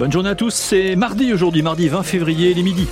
Bonne 0.00 0.10
journée 0.10 0.30
à 0.30 0.34
tous, 0.34 0.54
c'est 0.54 0.96
mardi 0.96 1.30
aujourd'hui, 1.30 1.60
mardi 1.60 1.86
20 1.88 2.02
février, 2.04 2.54
les 2.54 2.62
midi. 2.62 2.88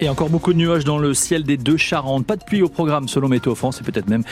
Et 0.00 0.10
encore 0.10 0.28
beaucoup 0.28 0.52
de 0.52 0.58
nuages 0.58 0.84
dans 0.84 0.98
le 0.98 1.14
ciel 1.14 1.44
des 1.44 1.56
deux 1.56 1.78
Charentes. 1.78 2.26
Pas 2.26 2.36
de 2.36 2.44
pluie 2.44 2.60
au 2.60 2.68
programme 2.68 3.08
selon 3.08 3.28
Météo 3.28 3.54
France 3.54 3.80
et 3.80 3.84
peut-être 3.84 4.10
même 4.10 4.22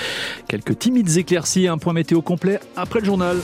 quelques 0.48 0.78
timides 0.78 1.16
éclaircies. 1.16 1.66
Un 1.66 1.78
point 1.78 1.94
météo 1.94 2.20
complet 2.20 2.60
après 2.76 3.00
le 3.00 3.06
journal 3.06 3.38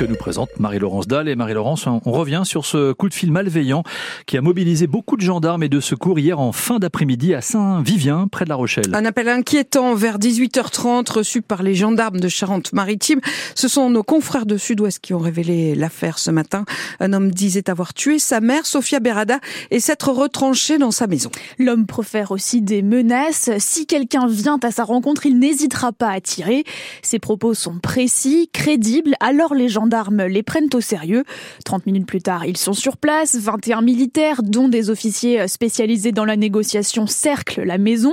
que 0.00 0.06
nous 0.06 0.16
présente 0.16 0.48
Marie-Laurence 0.58 1.06
Dalle. 1.06 1.28
Et 1.28 1.36
Marie-Laurence, 1.36 1.86
on 1.86 2.10
revient 2.10 2.40
sur 2.44 2.64
ce 2.64 2.92
coup 2.92 3.10
de 3.10 3.14
fil 3.14 3.30
malveillant 3.30 3.82
qui 4.24 4.38
a 4.38 4.40
mobilisé 4.40 4.86
beaucoup 4.86 5.18
de 5.18 5.20
gendarmes 5.20 5.62
et 5.62 5.68
de 5.68 5.78
secours 5.78 6.18
hier 6.18 6.40
en 6.40 6.52
fin 6.52 6.78
d'après-midi 6.78 7.34
à 7.34 7.42
Saint-Vivien, 7.42 8.26
près 8.26 8.46
de 8.46 8.48
La 8.48 8.54
Rochelle. 8.54 8.94
Un 8.94 9.04
appel 9.04 9.28
inquiétant 9.28 9.94
vers 9.94 10.18
18h30 10.18 11.12
reçu 11.12 11.42
par 11.42 11.62
les 11.62 11.74
gendarmes 11.74 12.18
de 12.18 12.28
Charente-Maritime. 12.28 13.20
Ce 13.54 13.68
sont 13.68 13.90
nos 13.90 14.02
confrères 14.02 14.46
de 14.46 14.56
Sud-Ouest 14.56 15.00
qui 15.00 15.12
ont 15.12 15.18
révélé 15.18 15.74
l'affaire 15.74 16.18
ce 16.18 16.30
matin. 16.30 16.64
Un 16.98 17.12
homme 17.12 17.30
disait 17.30 17.68
avoir 17.68 17.92
tué 17.92 18.18
sa 18.18 18.40
mère, 18.40 18.64
Sofia 18.64 19.00
Berada, 19.00 19.38
et 19.70 19.80
s'être 19.80 20.08
retranché 20.08 20.78
dans 20.78 20.92
sa 20.92 21.08
maison. 21.08 21.30
L'homme 21.58 21.84
profère 21.84 22.30
aussi 22.30 22.62
des 22.62 22.80
menaces. 22.80 23.50
Si 23.58 23.84
quelqu'un 23.84 24.26
vient 24.28 24.58
à 24.62 24.70
sa 24.70 24.84
rencontre, 24.84 25.26
il 25.26 25.38
n'hésitera 25.38 25.92
pas 25.92 26.08
à 26.08 26.22
tirer. 26.22 26.64
Ses 27.02 27.18
propos 27.18 27.52
sont 27.52 27.78
précis, 27.80 28.48
crédibles, 28.54 29.14
alors 29.20 29.52
les 29.52 29.68
gendarmes 29.68 29.89
gendarmes 29.90 30.22
les 30.26 30.44
prennent 30.44 30.68
au 30.74 30.80
sérieux. 30.80 31.24
30 31.64 31.84
minutes 31.86 32.06
plus 32.06 32.22
tard, 32.22 32.46
ils 32.46 32.56
sont 32.56 32.74
sur 32.74 32.96
place. 32.96 33.34
21 33.34 33.82
militaires, 33.82 34.42
dont 34.44 34.68
des 34.68 34.88
officiers 34.88 35.48
spécialisés 35.48 36.12
dans 36.12 36.24
la 36.24 36.36
négociation, 36.36 37.08
cerclent 37.08 37.64
la 37.64 37.76
maison. 37.76 38.12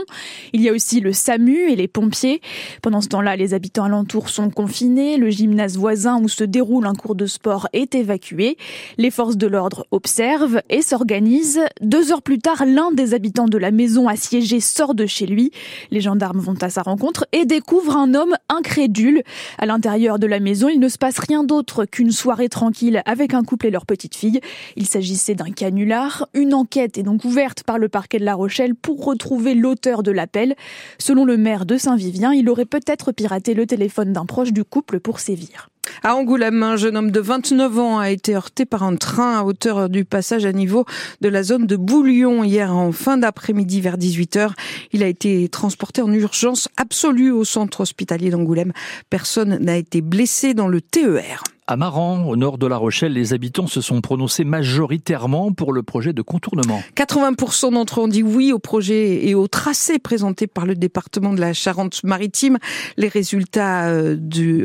Il 0.53 0.62
y 0.62 0.70
a 0.70 0.73
aussi 0.73 1.02
le 1.02 1.13
SAMU 1.13 1.70
et 1.70 1.76
les 1.76 1.88
pompiers. 1.88 2.41
Pendant 2.81 3.00
ce 3.00 3.09
temps-là, 3.09 3.36
les 3.36 3.53
habitants 3.53 3.84
alentours 3.84 4.30
sont 4.30 4.50
confinés. 4.50 5.17
Le 5.17 5.30
gymnase 5.30 5.77
voisin 5.77 6.20
où 6.20 6.27
se 6.27 6.44
déroule 6.44 6.88
un 6.88 6.95
cours 6.95 7.13
de 7.13 7.27
sport 7.27 7.67
est 7.73 7.94
évacué. 7.94 8.58
Les 8.97 9.12
forces 9.12 9.38
de 9.38 9.45
l'ordre 9.45 9.86
observent 9.91 10.62
et 10.72 10.81
s'organisent. 10.81 11.62
Deux 11.81 12.12
heures 12.12 12.23
plus 12.23 12.39
tard, 12.39 12.66
l'un 12.66 12.91
des 12.91 13.14
habitants 13.14 13.47
de 13.47 13.58
la 13.59 13.69
maison 13.69 14.08
assiégée 14.08 14.62
sort 14.62 14.95
de 14.95 15.06
chez 15.06 15.28
lui. 15.28 15.52
Les 15.91 16.02
gendarmes 16.02 16.39
vont 16.39 16.58
à 16.59 16.72
sa 16.72 16.81
rencontre 16.81 17.28
et 17.34 17.45
découvrent 17.45 17.97
un 17.97 18.16
homme 18.16 18.36
incrédule. 18.50 19.22
À 19.59 19.67
l'intérieur 19.67 20.17
de 20.17 20.25
la 20.25 20.39
maison, 20.39 20.69
il 20.69 20.80
ne 20.80 20.89
se 20.89 20.97
passe 20.97 21.19
rien 21.19 21.44
d'autre 21.44 21.56
qu'une 21.63 22.11
soirée 22.11 22.50
tranquille 22.50 23.02
avec 23.05 23.33
un 23.33 23.44
couple 23.44 23.67
et 23.67 23.72
leur 23.72 23.86
petite 23.86 24.16
fille. 24.16 24.41
Il 24.75 24.86
s'agissait 24.86 25.36
d'un 25.36 25.52
canular. 25.52 26.27
Une 26.33 26.53
enquête 26.53 26.97
est 26.97 27.03
donc 27.03 27.25
ouverte 27.25 27.63
par 27.63 27.77
le 27.77 27.89
parquet 27.89 28.19
de 28.19 28.25
La 28.25 28.36
Rochelle 28.36 28.75
pour 28.75 29.03
retrouver 29.03 29.55
l'auteur 29.55 30.03
de 30.03 30.11
l'appel. 30.11 30.55
Selon 31.00 31.25
le 31.25 31.38
maire 31.38 31.66
de 31.66 31.78
Saint-Vivien, 31.78 32.33
il 32.33 32.50
aurait 32.50 32.66
peut-être 32.66 33.11
piraté 33.11 33.53
le 33.53 33.66
téléphone 33.66 34.13
d'un 34.13 34.25
proche 34.25 34.53
du 34.53 34.63
couple 34.63 35.00
pour 35.00 35.19
sévir. 35.19 35.69
À 36.04 36.16
Angoulême, 36.16 36.64
un 36.64 36.76
jeune 36.76 36.98
homme 36.98 37.12
de 37.12 37.20
29 37.20 37.80
ans 37.80 38.00
a 38.00 38.12
été 38.12 38.36
heurté 38.36 38.66
par 38.66 38.84
un 38.84 38.96
train 38.96 39.40
à 39.40 39.44
hauteur 39.44 39.90
du 39.90 40.06
passage 40.06 40.46
à 40.46 40.54
niveau 40.54 40.86
de 41.22 41.30
la 41.30 41.44
zone 41.44 41.66
de 41.66 41.76
Bouillon 41.76 42.44
hier 42.44 42.76
en 42.76 42.92
fin 42.92 43.18
d'après-midi 43.18 43.82
vers 43.82 43.98
18h. 43.98 44.52
Il 44.94 45.04
a 45.04 45.08
été 45.08 45.48
transporté 45.50 46.02
en 46.02 46.12
urgence 46.12 46.70
absolue 46.78 47.32
au 47.32 47.44
centre 47.44 47.82
hospitalier 47.82 48.30
d'Angoulême. 48.30 48.74
Personne 49.10 49.58
n'a 49.60 49.78
été 49.78 50.02
blessé 50.02 50.54
dans 50.54 50.68
le 50.68 50.82
TER. 50.82 51.44
À 51.70 51.76
Maran, 51.76 52.23
au 52.30 52.38
nord 52.38 52.58
de 52.58 52.66
La 52.66 52.78
Rochelle, 52.78 53.12
les 53.12 53.34
habitants 53.34 53.68
se 53.68 53.82
sont 53.82 54.00
prononcés 54.00 54.46
majoritairement 54.46 55.52
pour 55.52 55.74
le 55.74 55.84
projet 55.84 56.14
de 56.14 56.22
contournement. 56.22 56.82
80% 56.96 57.74
d'entre 57.74 58.00
eux 58.00 58.04
ont 58.04 58.08
dit 58.08 58.24
oui 58.24 58.54
au 58.54 58.59
projet 58.59 59.28
et 59.28 59.36
au 59.36 59.50
tracé 59.50 60.00
présenté 60.00 60.48
par 60.48 60.66
le 60.66 60.76
département 60.76 61.34
de 61.34 61.42
la 61.42 61.52
Charente-Maritime. 61.52 62.58
Les 62.96 63.09
résultats 63.09 63.90
euh, 63.90 64.16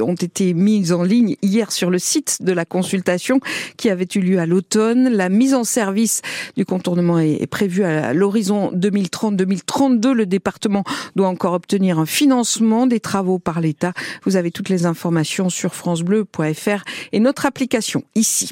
ont 0.01 0.15
été 0.15 0.55
mis 0.55 0.93
en 0.93 1.03
ligne 1.03 1.35
hier 1.43 1.73
sur 1.73 1.91
le 1.91 1.99
site 1.99 2.39
de 2.41 2.53
la 2.53 2.65
consultation 2.65 3.41
qui 3.77 3.91
avait 3.91 4.07
eu 4.15 4.21
lieu 4.21 4.39
à 4.39 4.47
l'automne. 4.47 5.09
La 5.09 5.29
mise 5.29 5.55
en 5.55 5.65
service 5.65 6.23
du 6.57 6.65
contournement 6.65 7.19
est 7.19 7.49
prévue 7.49 7.83
à 7.83 8.15
l'horizon 8.15 8.71
2030-2032. 8.77 10.13
Le 10.13 10.27
département 10.27 10.85
doit 11.17 11.27
encore 11.27 11.55
obtenir 11.55 11.99
un 11.99 12.07
financement 12.07 12.87
des 12.87 13.01
travaux 13.01 13.41
par 13.41 13.61
l'État. 13.61 13.93
Vous 14.25 14.37
avez 14.37 14.53
toutes 14.53 14.69
les 14.69 14.87
informations 14.87 15.49
sur 15.49 15.75
francebleu.fr 15.75 16.85
et 17.13 17.21
notre 17.21 17.47
application 17.47 18.03
ici. 18.15 18.51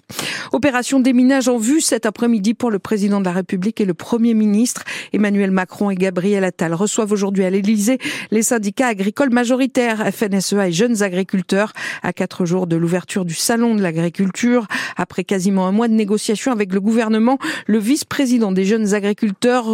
Opération 0.53 1.01
déminage 1.01 1.49
en 1.49 1.59
vue 1.59 1.81
cet 1.81 2.07
après-midi 2.07 2.55
pour 2.55 2.71
le 2.71 2.79
président 2.79 3.21
de 3.21 3.25
la 3.25 3.33
République 3.33 3.81
et 3.81 3.85
le 3.85 3.95
Premier 3.95 4.35
ministre. 4.35 4.85
Emmanuel 5.13 5.51
Macron 5.51 5.91
et 5.91 5.95
Gabriel 5.95 6.45
Attal 6.45 6.75
reçoivent 6.75 7.13
aujourd'hui 7.13 7.45
à 7.45 7.51
l'Élysée 7.51 7.99
les 8.31 8.43
syndicats 8.43 8.89
agricoles 8.89 9.31
majoritaires, 9.31 10.13
FNSEA 10.13 10.69
et 10.69 10.73
jeunes 10.73 11.03
agriculteurs, 11.03 11.73
à 12.03 12.13
quatre 12.13 12.45
jours 12.47 12.67
de 12.67 12.77
l'ouverture 12.77 13.25
du 13.25 13.35
Salon 13.35 13.75
de 13.75 13.83
l'agriculture. 13.83 14.67
Après 14.97 15.25
quasiment 15.25 15.67
un 15.67 15.73
mois 15.73 15.89
de 15.89 15.95
négociations 15.95 16.53
avec 16.53 16.73
le 16.73 16.81
gouvernement, 16.81 17.39
le 17.67 17.79
vice-président 17.79 18.53
des 18.53 18.65
jeunes 18.65 18.95
agriculteurs 18.95 19.67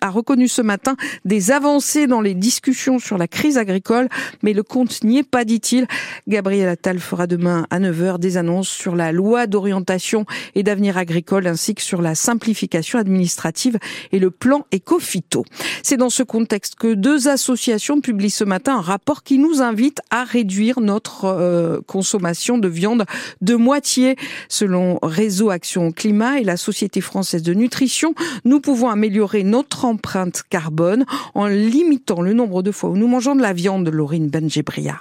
a 0.00 0.10
reconnu 0.10 0.48
ce 0.48 0.62
matin 0.62 0.96
des 1.24 1.50
avancées 1.50 2.06
dans 2.06 2.20
les 2.20 2.34
discussions 2.34 2.98
sur 2.98 3.18
la 3.18 3.28
crise 3.28 3.58
agricole, 3.58 4.08
mais 4.42 4.52
le 4.52 4.62
compte 4.62 5.02
n'y 5.04 5.18
est 5.18 5.28
pas, 5.28 5.44
dit-il. 5.44 5.86
Gabriel 6.28 6.68
Attal 6.68 6.98
fera 6.98 7.26
demain 7.26 7.66
à 7.70 7.78
9 8.00 8.18
des 8.18 8.36
annonces 8.36 8.68
sur 8.68 8.96
la 8.96 9.12
loi 9.12 9.46
d'orientation 9.46 10.24
et 10.54 10.62
d'avenir 10.62 10.96
agricole 10.96 11.46
ainsi 11.46 11.74
que 11.74 11.82
sur 11.82 12.02
la 12.02 12.14
simplification 12.14 12.98
administrative 12.98 13.78
et 14.12 14.18
le 14.18 14.30
plan 14.30 14.66
éco-phyto. 14.72 15.44
C'est 15.82 15.96
dans 15.96 16.10
ce 16.10 16.22
contexte 16.22 16.76
que 16.76 16.94
deux 16.94 17.28
associations 17.28 18.00
publient 18.00 18.30
ce 18.30 18.44
matin 18.44 18.78
un 18.78 18.80
rapport 18.80 19.22
qui 19.22 19.38
nous 19.38 19.62
invite 19.62 20.00
à 20.10 20.24
réduire 20.24 20.80
notre 20.80 21.24
euh, 21.24 21.80
consommation 21.86 22.58
de 22.58 22.68
viande 22.68 23.04
de 23.40 23.54
moitié. 23.54 24.16
Selon 24.48 24.98
Réseau 25.02 25.50
Action 25.50 25.92
Climat 25.92 26.40
et 26.40 26.44
la 26.44 26.56
Société 26.56 27.00
française 27.00 27.42
de 27.42 27.54
nutrition, 27.54 28.14
nous 28.44 28.60
pouvons 28.60 28.88
améliorer 28.88 29.42
notre 29.42 29.84
empreinte 29.84 30.42
carbone 30.48 31.04
en 31.34 31.46
limitant 31.46 32.22
le 32.22 32.32
nombre 32.32 32.62
de 32.62 32.72
fois 32.72 32.90
où 32.90 32.96
nous 32.96 33.08
mangeons 33.08 33.36
de 33.36 33.42
la 33.42 33.52
viande, 33.52 33.88
Laurine 33.88 34.28
Benjebria. 34.28 35.00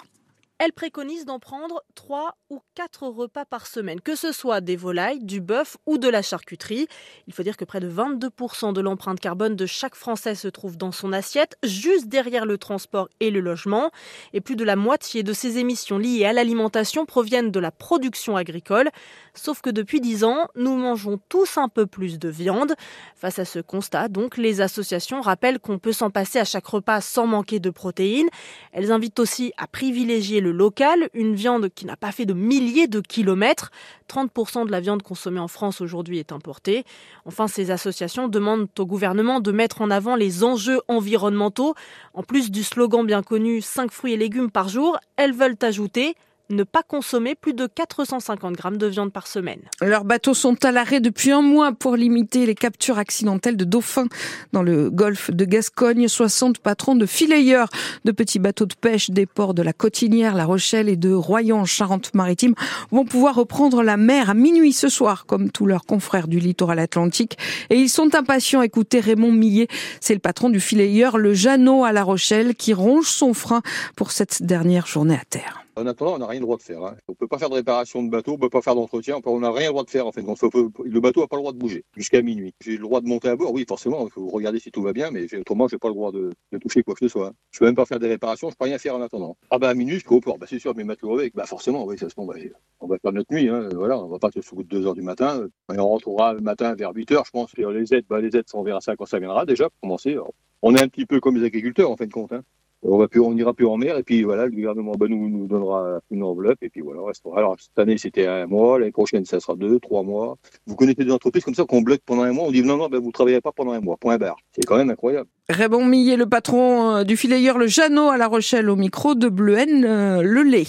Elle 0.61 0.73
préconise 0.73 1.23
d'en 1.23 1.39
prendre 1.39 1.85
3 1.95 2.35
ou 2.49 2.59
4 2.75 3.07
repas 3.07 3.45
par 3.45 3.65
semaine, 3.65 4.01
que 4.01 4.17
ce 4.17 4.33
soit 4.33 4.59
des 4.59 4.75
volailles, 4.75 5.23
du 5.23 5.39
bœuf 5.39 5.77
ou 5.85 5.97
de 5.97 6.09
la 6.09 6.21
charcuterie. 6.21 6.85
Il 7.27 7.33
faut 7.33 7.43
dire 7.43 7.55
que 7.55 7.63
près 7.63 7.79
de 7.79 7.89
22% 7.89 8.73
de 8.73 8.81
l'empreinte 8.81 9.21
carbone 9.21 9.55
de 9.55 9.65
chaque 9.65 9.95
Français 9.95 10.35
se 10.35 10.49
trouve 10.49 10.75
dans 10.75 10.91
son 10.91 11.13
assiette, 11.13 11.57
juste 11.63 12.09
derrière 12.09 12.45
le 12.45 12.57
transport 12.57 13.07
et 13.21 13.31
le 13.31 13.39
logement. 13.39 13.89
Et 14.33 14.41
plus 14.41 14.57
de 14.57 14.65
la 14.65 14.75
moitié 14.75 15.23
de 15.23 15.31
ces 15.31 15.59
émissions 15.59 15.97
liées 15.97 16.25
à 16.25 16.33
l'alimentation 16.33 17.05
proviennent 17.05 17.51
de 17.51 17.59
la 17.61 17.71
production 17.71 18.35
agricole. 18.35 18.89
Sauf 19.33 19.61
que 19.61 19.69
depuis 19.69 20.01
10 20.01 20.25
ans, 20.25 20.49
nous 20.55 20.75
mangeons 20.75 21.21
tous 21.29 21.57
un 21.57 21.69
peu 21.69 21.85
plus 21.85 22.19
de 22.19 22.27
viande. 22.27 22.75
Face 23.15 23.39
à 23.39 23.45
ce 23.45 23.59
constat, 23.59 24.09
donc, 24.09 24.35
les 24.35 24.59
associations 24.59 25.21
rappellent 25.21 25.59
qu'on 25.59 25.79
peut 25.79 25.93
s'en 25.93 26.09
passer 26.09 26.37
à 26.37 26.43
chaque 26.43 26.67
repas 26.67 26.99
sans 26.99 27.27
manquer 27.27 27.61
de 27.61 27.69
protéines. 27.69 28.27
Elles 28.73 28.91
invitent 28.91 29.19
aussi 29.19 29.53
à 29.55 29.65
privilégier 29.65 30.41
le 30.41 30.48
local, 30.51 31.09
une 31.13 31.35
viande 31.35 31.69
qui 31.69 31.85
n'a 31.85 31.95
pas 31.95 32.11
fait 32.11 32.25
de 32.25 32.33
milliers 32.33 32.87
de 32.87 32.99
kilomètres. 32.99 33.71
30% 34.09 34.65
de 34.65 34.71
la 34.71 34.79
viande 34.79 35.03
consommée 35.03 35.39
en 35.39 35.47
France 35.47 35.81
aujourd'hui 35.81 36.19
est 36.19 36.31
importée. 36.31 36.83
Enfin, 37.25 37.47
ces 37.47 37.71
associations 37.71 38.27
demandent 38.27 38.67
au 38.77 38.85
gouvernement 38.85 39.39
de 39.39 39.51
mettre 39.51 39.81
en 39.81 39.91
avant 39.91 40.15
les 40.15 40.43
enjeux 40.43 40.81
environnementaux. 40.87 41.75
En 42.13 42.23
plus 42.23 42.51
du 42.51 42.63
slogan 42.63 43.05
bien 43.05 43.23
connu 43.23 43.61
5 43.61 43.91
fruits 43.91 44.13
et 44.13 44.17
légumes 44.17 44.51
par 44.51 44.69
jour, 44.69 44.97
elles 45.15 45.33
veulent 45.33 45.57
ajouter 45.61 46.15
ne 46.49 46.63
pas 46.63 46.83
consommer 46.83 47.35
plus 47.35 47.53
de 47.53 47.67
450 47.67 48.55
grammes 48.55 48.77
de 48.77 48.87
viande 48.87 49.11
par 49.11 49.27
semaine. 49.27 49.61
Leurs 49.81 50.05
bateaux 50.05 50.33
sont 50.33 50.63
à 50.65 50.71
l'arrêt 50.71 50.99
depuis 50.99 51.31
un 51.31 51.41
mois 51.41 51.71
pour 51.71 51.95
limiter 51.95 52.45
les 52.45 52.55
captures 52.55 52.97
accidentelles 52.97 53.57
de 53.57 53.65
dauphins 53.65 54.07
dans 54.53 54.63
le 54.63 54.89
golfe 54.89 55.31
de 55.31 55.45
Gascogne. 55.45 56.07
60 56.07 56.59
patrons 56.59 56.95
de 56.95 57.05
filayeurs 57.05 57.69
de 58.05 58.11
petits 58.11 58.39
bateaux 58.39 58.65
de 58.65 58.73
pêche 58.73 59.09
des 59.09 59.25
ports 59.25 59.53
de 59.53 59.61
la 59.61 59.73
Cotinière, 59.73 60.35
La 60.35 60.45
Rochelle 60.45 60.89
et 60.89 60.97
de 60.97 61.13
Royan, 61.13 61.65
Charente-Maritime 61.65 62.55
vont 62.91 63.05
pouvoir 63.05 63.35
reprendre 63.35 63.83
la 63.83 63.97
mer 63.97 64.29
à 64.29 64.33
minuit 64.33 64.73
ce 64.73 64.89
soir, 64.89 65.25
comme 65.25 65.51
tous 65.51 65.65
leurs 65.65 65.85
confrères 65.85 66.27
du 66.27 66.39
littoral 66.39 66.79
atlantique. 66.79 67.37
Et 67.69 67.75
ils 67.75 67.89
sont 67.89 68.15
impatients. 68.15 68.61
Écoutez 68.61 68.99
Raymond 68.99 69.31
Millet, 69.31 69.67
c'est 70.01 70.13
le 70.13 70.19
patron 70.19 70.49
du 70.49 70.59
filayeur 70.59 71.17
Le 71.17 71.33
Jeannot 71.33 71.83
à 71.83 71.91
La 71.91 72.03
Rochelle 72.03 72.55
qui 72.55 72.73
ronge 72.73 73.07
son 73.07 73.33
frein 73.33 73.61
pour 73.95 74.11
cette 74.11 74.43
dernière 74.43 74.87
journée 74.87 75.15
à 75.15 75.25
terre. 75.29 75.58
En 75.79 75.85
attendant, 75.85 76.15
on 76.15 76.17
n'a 76.17 76.27
rien 76.27 76.41
le 76.41 76.45
droit 76.45 76.57
de 76.57 76.61
faire. 76.61 76.83
Hein. 76.83 76.97
On 77.07 77.13
ne 77.13 77.15
peut 77.15 77.27
pas 77.27 77.37
faire 77.37 77.49
de 77.49 77.55
réparation 77.55 78.03
de 78.03 78.09
bateau, 78.09 78.31
on 78.31 78.35
ne 78.35 78.41
peut 78.41 78.49
pas 78.49 78.61
faire 78.61 78.75
d'entretien, 78.75 79.19
on 79.25 79.39
n'a 79.39 79.49
rien 79.49 79.67
le 79.67 79.71
droit 79.71 79.85
de 79.85 79.89
faire 79.89 80.05
en 80.05 80.11
fait. 80.11 80.21
le 80.21 80.99
bateau 80.99 81.21
n'a 81.21 81.27
pas 81.27 81.37
le 81.37 81.41
droit 81.41 81.53
de 81.53 81.57
bouger 81.57 81.85
jusqu'à 81.95 82.21
minuit. 82.21 82.53
J'ai 82.59 82.73
le 82.73 82.79
droit 82.79 82.99
de 82.99 83.07
monter 83.07 83.29
à 83.29 83.37
bord, 83.37 83.53
oui, 83.53 83.63
forcément, 83.65 84.05
il 84.05 84.11
faut 84.11 84.27
regarder 84.27 84.59
si 84.59 84.71
tout 84.71 84.81
va 84.81 84.91
bien, 84.91 85.09
mais 85.09 85.33
autrement, 85.35 85.69
je 85.69 85.75
n'ai 85.75 85.79
pas 85.79 85.87
le 85.87 85.93
droit 85.93 86.11
de, 86.11 86.31
toucher 86.59 86.83
quoi 86.83 86.95
que 86.95 86.99
ce 86.99 87.07
soit. 87.07 87.31
Je 87.51 87.57
ne 87.57 87.59
peux 87.59 87.65
même 87.67 87.75
pas 87.75 87.85
faire 87.85 87.99
des 87.99 88.09
réparations, 88.09 88.49
je 88.49 88.55
ne 88.55 88.57
peux 88.57 88.65
rien 88.65 88.77
faire 88.77 88.93
en 88.93 89.01
attendant. 89.01 89.37
Ah 89.51 89.57
bah 89.57 89.69
à 89.69 89.73
minuit, 89.73 89.99
je 89.99 90.05
peux 90.05 90.15
au 90.15 90.19
port, 90.19 90.37
bah, 90.37 90.47
c'est 90.49 90.59
sûr, 90.59 90.73
mais 90.75 90.83
matelots 90.83 91.17
avec, 91.17 91.33
bah 91.33 91.45
forcément, 91.45 91.85
oui, 91.85 91.97
ça 91.97 92.09
se 92.09 92.15
bah, 92.15 92.33
on 92.81 92.87
va 92.87 92.97
faire 92.99 93.13
notre 93.13 93.33
nuit, 93.33 93.47
hein. 93.47 93.69
voilà, 93.73 93.97
on 93.99 94.09
va 94.09 94.19
pas 94.19 94.31
se 94.31 94.55
de 94.55 94.63
2 94.63 94.85
heures 94.85 94.95
du 94.95 95.01
matin, 95.01 95.47
et 95.73 95.79
on 95.79 95.87
rentrera 95.87 96.33
le 96.33 96.41
matin 96.41 96.75
vers 96.75 96.91
8 96.93 97.11
heures, 97.13 97.23
je 97.25 97.31
pense. 97.31 97.55
les 97.55 97.93
aides, 97.93 98.05
bah, 98.09 98.19
les 98.19 98.35
aides, 98.35 98.45
on 98.53 98.63
verra 98.63 98.81
ça 98.81 98.97
quand 98.97 99.05
ça 99.05 99.19
viendra 99.19 99.45
déjà, 99.45 99.69
pour 99.69 99.79
commencer. 99.79 100.17
On 100.61 100.75
est 100.75 100.81
un 100.81 100.89
petit 100.89 101.05
peu 101.05 101.21
comme 101.21 101.37
les 101.37 101.45
agriculteurs 101.45 101.89
en 101.89 101.95
fin 101.95 102.05
de 102.05 102.11
compte. 102.11 102.33
Hein. 102.33 102.43
On 102.83 102.97
va 102.97 103.07
plus, 103.07 103.19
on 103.19 103.35
ira 103.35 103.53
plus 103.53 103.65
en 103.65 103.77
mer 103.77 103.97
et 103.97 104.03
puis 104.03 104.23
voilà, 104.23 104.45
le 104.45 104.51
gouvernement 104.51 104.93
bah, 104.93 105.07
nous, 105.09 105.29
nous 105.29 105.47
donnera 105.47 105.99
une 106.11 106.23
enveloppe 106.23 106.61
et 106.61 106.69
puis 106.69 106.81
voilà, 106.81 107.01
on 107.01 107.05
restera. 107.05 107.37
Alors 107.37 107.55
cette 107.59 107.77
année 107.77 107.97
c'était 107.97 108.27
un 108.27 108.47
mois, 108.47 108.79
l'année 108.79 108.91
prochaine 108.91 109.25
ça 109.25 109.39
sera 109.39 109.55
deux, 109.55 109.79
trois 109.79 110.03
mois. 110.03 110.37
Vous 110.65 110.75
connaissez 110.75 111.03
des 111.03 111.11
entreprises 111.11 111.43
comme 111.43 111.55
ça 111.55 111.65
qu'on 111.65 111.81
bloque 111.81 112.01
pendant 112.05 112.23
un 112.23 112.31
mois, 112.33 112.45
on 112.45 112.51
dit 112.51 112.63
non 112.63 112.77
non, 112.77 112.87
ben 112.87 112.99
vous 112.99 113.11
travaillez 113.11 113.41
pas 113.41 113.51
pendant 113.51 113.71
un 113.71 113.81
mois, 113.81 113.97
point 113.97 114.17
barre. 114.17 114.37
C'est 114.51 114.65
quand 114.65 114.77
même 114.77 114.89
incroyable. 114.89 115.29
Raymond 115.49 115.85
Millet, 115.85 116.15
le 116.15 116.27
patron 116.27 116.97
euh, 116.97 117.03
du 117.03 117.17
filayeur 117.17 117.57
Le 117.57 117.65
Jeannot 117.65 118.09
à 118.09 118.17
La 118.17 118.27
Rochelle 118.27 118.69
au 118.69 118.75
micro 118.75 119.15
de 119.15 119.29
Bleuhen 119.29 119.83
euh, 119.83 120.21
Le 120.21 120.43
Lait. 120.43 120.67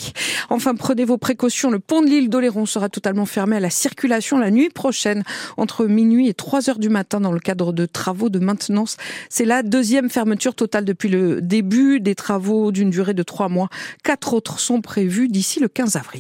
Enfin, 0.49 0.75
prenez 0.75 1.05
vos 1.05 1.19
précautions. 1.19 1.71
Le 1.71 1.79
pont 1.79 2.01
de 2.01 2.07
l'île 2.07 2.31
d'Oléron 2.31 2.65
sera 2.65 2.89
totalement 2.89 3.27
fermé 3.27 3.57
à 3.57 3.61
la 3.61 3.69
circulation 3.69 4.39
la 4.39 4.51
nuit 4.51 4.71
prochaine 4.71 5.23
entre 5.59 5.85
minuit 5.85 6.29
et 6.29 6.35
3 6.35 6.71
heures 6.71 6.79
du 6.79 6.89
matin 6.89 7.21
dans 7.21 7.33
le 7.33 7.41
cadre 7.41 7.75
de 7.75 7.85
travaux 7.85 8.31
de 8.31 8.39
maintenance. 8.39 8.97
C'est 9.29 9.45
la 9.45 9.63
deuxième 9.63 10.09
fermeture 10.09 10.55
totale 10.55 10.87
depuis 10.87 11.11
le 11.11 11.43
début 11.43 12.01
des 12.01 12.15
travaux 12.15 12.73
d'une 12.73 12.89
durée 12.89 13.15
de 13.15 13.23
trois 13.23 13.51
mois. 13.51 13.69
Quatre 14.03 14.33
autres 14.33 14.61
sont 14.61 14.81
prévus 14.81 15.29
d'ici 15.29 15.61
le 15.61 15.69
15 15.69 15.97
avril. 15.97 16.19